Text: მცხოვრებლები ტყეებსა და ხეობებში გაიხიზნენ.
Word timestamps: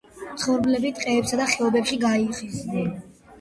მცხოვრებლები 0.35 0.91
ტყეებსა 0.99 1.39
და 1.41 1.47
ხეობებში 1.51 2.01
გაიხიზნენ. 2.07 2.91